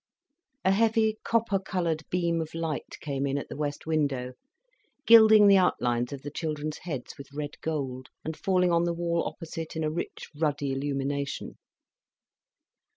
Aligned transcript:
A 0.65 0.71
heavy, 0.71 1.19
copper 1.23 1.59
coloured 1.59 2.05
beam 2.09 2.41
of 2.41 2.55
light 2.55 2.97
came 3.01 3.27
in 3.27 3.37
at 3.37 3.49
the 3.49 3.55
west 3.55 3.85
window, 3.85 4.33
gilding 5.05 5.45
the 5.45 5.57
outlines 5.57 6.11
of 6.11 6.23
the 6.23 6.31
children's 6.31 6.79
heads 6.79 7.19
with 7.19 7.31
red 7.31 7.61
gold, 7.61 8.09
and 8.25 8.35
falling 8.35 8.71
on 8.71 8.85
the 8.85 8.95
wall 8.95 9.21
opposite 9.27 9.75
in 9.75 9.83
a 9.83 9.91
rich, 9.91 10.31
ruddy 10.35 10.71
illumination. 10.71 11.59